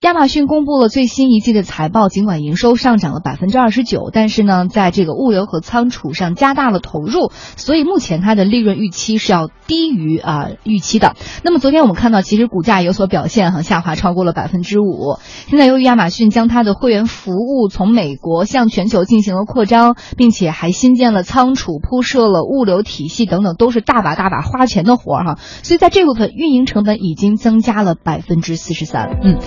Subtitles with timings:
[0.00, 11.16] 亚马逊公布了最新一季的财报，尽管营收上涨了百分之二十九，但是呢，在这个物流和仓储上加大了投入，所以目前它的利润预期是要低于啊预期的。
[11.42, 15.18] 那么昨天我们看到，其实股价有所表现哈，下滑超过了百分之五。
[15.48, 25.38] 现在由于亚马逊将它的会员服务从美国向全球进行了扩张，并且还新建了仓储、铺设了物流体系等等，都是大把大把花钱的活儿哈。
[25.64, 29.18] 所以在这部分运营成本已经增加了百分之四十三。
[29.24, 29.38] 嗯。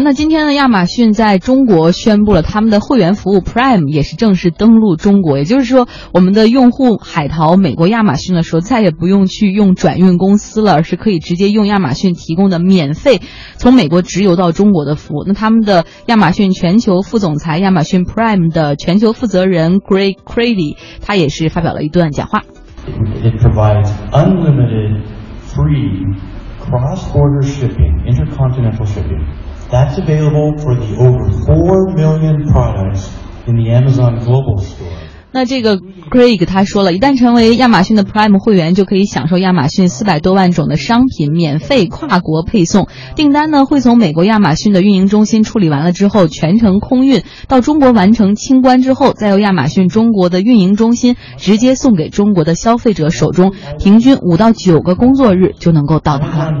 [0.00, 13.20] 那今天呢，亚马逊在中国宣布了他们的会员服务 Prime 也是正式登陆中国，也就是说，我们的用户海淘美国亚马逊的时候，再也不用去用转运公司了，而是可以直接用亚马逊提供的免费
[13.56, 15.24] 从美国直邮到中国的服务。
[15.26, 22.42] 那他们的亚马逊全球副总裁、亚马逊 Prime 的全球负责人 Greg Crady，他也是发表了一段讲话。
[29.70, 33.08] That's available for the over 4 million products
[33.46, 34.88] in the Amazon Global Store.
[35.32, 42.86] 那这个 Craig 他说了，一旦成为亚马逊的 Prime 会员，就可以享受亚马逊四百多万种的商品免费跨国配送。
[43.16, 56.52] 订单呢会从美国亚马逊的运营中心处理完了之后，全程空运到中国完成清关之后，再由亚马逊中国的运营中心直接送给中国的消费者手中，平均五到九个工作日就能够到达了。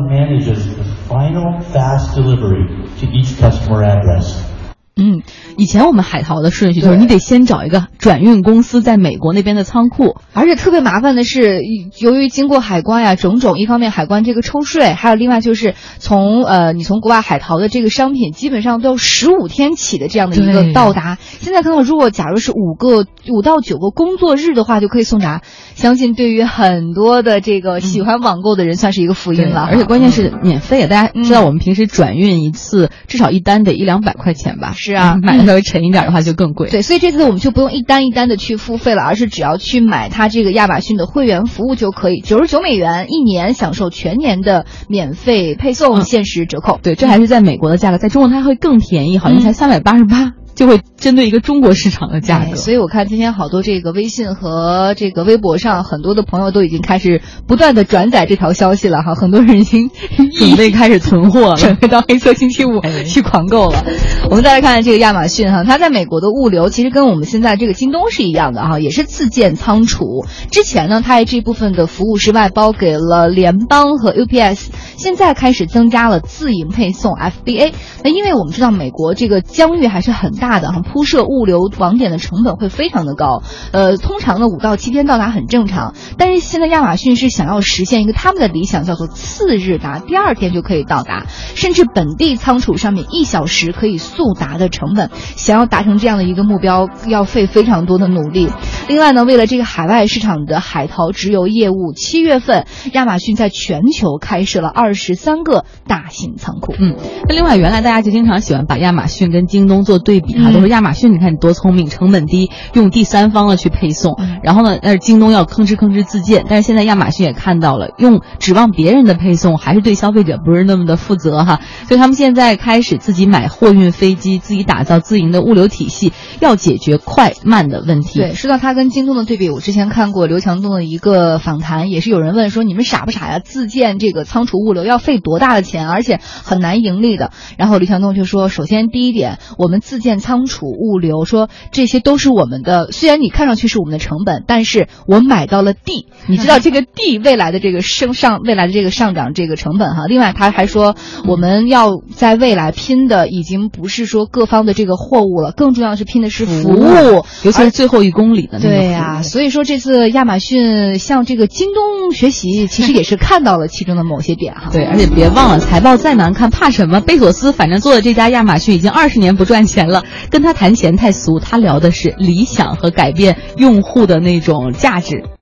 [4.96, 5.22] 嗯，
[5.56, 11.62] 以前我们海淘的顺序就是你得先找一个转运公司在美国那边的仓库，而且特别麻烦的是，
[11.98, 21.16] 由于经过海关呀种种，一方面海关这个抽税，还有另外就是从呃你从国外海淘的这个商品，基本上都要十五天起的这样的一个到达。
[21.40, 25.40] 现在看到，如果假如是五个五到九个工作日的话，就可以送达，
[25.74, 29.62] 相信对于很多的这个喜欢网购的人算是一个福音了。
[29.62, 34.74] 而且关键是免费，大家知道我们平时转运一次至少一单得一两百块钱吧。
[34.76, 36.68] 是啊， 买的稍微沉一点的话就更贵。
[36.68, 46.78] 对，所以这次我们就不用一单一单的去付费了，而是只要去买它这个亚马逊的会员服务就可以，九十九美元一年享受全年的免费配送，限时折扣。
[46.82, 50.32] 对，这还是在美国的价格，在中国它会更便宜，好像才三百八十八。
[50.54, 59.90] 就会针对一个中国市场的价格，所以我看今天好多这个微信和这个微博上很多的朋友都已经开始不断的转载这条消息了哈，很多人已经
[60.38, 63.84] 准备开始存货了，准备到黑色星期五去 狂购了。
[64.30, 70.24] 我们再来看这个亚马逊哈，它在美国的物流其实跟我们现在这个京东是一样的哈，也是自建仓储。
[70.50, 74.66] 之前呢，它这部分的服务是外包给了联邦和 UPS，
[74.96, 77.72] 现在开始增加了自营配送 FBA。
[78.04, 80.43] 那因为我们知道美国这个疆域还是很大。
[80.44, 91.24] 大的哈铺设物流网点的成本会非常的高，呃，通常呢五到七天到达很正常，但是现在亚马逊是想要实现一个他们的理想，叫做次日达，第二天就可以到达，
[91.54, 98.50] 甚至本地仓储上面一小时可以速达的成本，想要达成这样的一个目标，要费非常多的努力。
[98.86, 106.74] 另外呢，为了这个海外市场的海淘直邮业务，七月份亚马逊在全球开设了二十三个大型仓库。
[106.78, 106.96] 嗯，
[107.28, 110.33] 那另外原来大家就经常喜欢把亚马逊跟京东做对比。
[110.42, 114.16] 啊，都是亚马逊，你看你多聪明，成本低，用第三方的去配送。
[114.42, 116.44] 然后呢，但是京东要吭哧吭哧自建。
[116.48, 121.60] 但是现在亚马逊也看到了，用指望别人的配送，还是对消费者不是那么的负责哈。
[121.86, 128.18] 所以他们现在开始自己买货运飞机，自己打造自营的物流体系，要解决快慢的问题。
[128.18, 133.38] 对，说到他跟京东的对比，我之前看过刘强东的一个访谈，也是有人问说，你们傻不傻呀？
[133.38, 137.30] 自建这个仓储物流要费多大的钱，而且很难盈利的。
[137.56, 140.23] 然后刘强东就说，首先第一点，我们自建。
[140.24, 150.06] 仓储物流说这些都是我们的，虽然你看上去是我们的成本，但是我买到了地， 你知道这个地未来的这个升上未来的这个上涨这个成本哈。
[150.08, 150.96] 另外他还说
[151.28, 158.68] 我们要在未来拼的已经不是说各方的这个货物了，更重要的是拼的是服务，尤其是最后一公里的那个。
[158.70, 164.70] 对呀，所以说这次亚马逊向这个京东学习，其实也是看到了其中的某些点哈。
[164.72, 167.00] 对，而且别忘了财报再难看怕什么？
[167.00, 170.04] 贝索斯反正做的这家亚马逊已经二十年不赚钱了。
[170.30, 175.24] 跟他谈钱太俗，他聊的是理想和改变用户的那种价值。